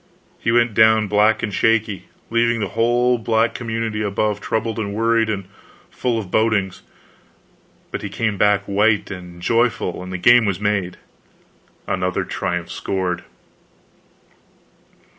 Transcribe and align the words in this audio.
He 0.39 0.51
went 0.51 0.73
down 0.73 1.07
black 1.07 1.43
and 1.43 1.53
shaky, 1.53 2.05
leaving 2.31 2.59
the 2.59 2.69
whole 2.69 3.19
black 3.19 3.53
community 3.53 4.01
above 4.01 4.41
troubled 4.41 4.79
and 4.79 4.95
worried 4.95 5.29
and 5.29 5.45
full 5.91 6.17
of 6.17 6.31
bodings; 6.31 6.81
but 7.91 8.01
he 8.01 8.09
came 8.09 8.35
back 8.35 8.63
white 8.63 9.11
and 9.11 9.39
joyful, 9.43 10.01
and 10.01 10.11
the 10.11 10.17
game 10.17 10.45
was 10.45 10.59
made! 10.59 10.97
another 11.85 12.23
triumph 12.23 12.71
scored. 12.71 13.23